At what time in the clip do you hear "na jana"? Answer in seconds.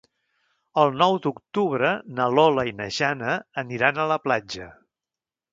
2.81-3.37